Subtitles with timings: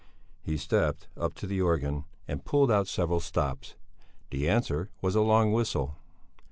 [0.41, 3.75] He stepped up to the organ and pulled out several stops.
[4.31, 5.95] The answer was a long whistle.